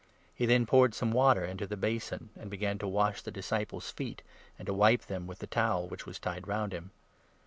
[0.33, 3.91] He 5 then poured some water into the basin, and began to wash the disciples'
[3.91, 4.23] feet,
[4.57, 6.89] and to wipe them with the towel which was tied round him.